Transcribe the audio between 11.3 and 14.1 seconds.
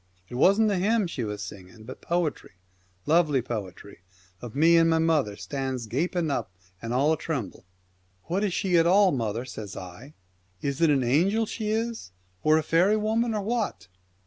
she is, or a faery woman, or what